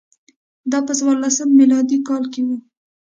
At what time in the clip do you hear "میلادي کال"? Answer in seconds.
1.59-2.23